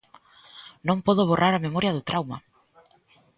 [0.87, 2.37] ¡Non podo borrar a memoria do trauma!